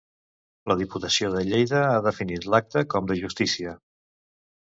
La 0.69 0.75
Diputació 0.77 1.29
de 1.35 1.43
Lleida 1.49 1.81
ha 1.89 1.99
definit 2.07 2.47
l'acte 2.53 2.83
com 2.95 3.11
"de 3.13 3.19
justícia". 3.21 3.75